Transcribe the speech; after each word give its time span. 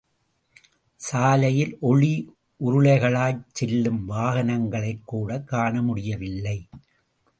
சாலையில் 0.99 1.77
ஒளி 1.79 2.11
உருளைகளாய் 2.61 3.37
செல்லும் 3.51 4.01
வாகனங்களைக்கூட 4.09 5.43
காண 5.43 5.81
முடியவில்லை. 5.81 6.57